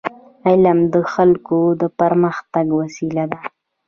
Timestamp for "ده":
3.31-3.41